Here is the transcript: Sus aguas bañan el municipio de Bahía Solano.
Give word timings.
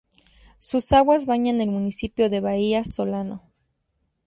Sus 0.57 0.93
aguas 0.93 1.27
bañan 1.27 1.61
el 1.61 1.69
municipio 1.69 2.31
de 2.31 2.39
Bahía 2.39 2.83
Solano. 2.85 3.39